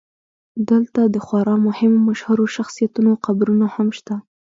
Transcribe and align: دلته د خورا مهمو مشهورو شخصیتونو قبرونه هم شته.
دلته 0.69 1.01
د 1.13 1.15
خورا 1.25 1.55
مهمو 1.67 1.99
مشهورو 2.09 2.45
شخصیتونو 2.55 3.11
قبرونه 3.25 3.65
هم 3.75 3.87
شته. 3.97 4.15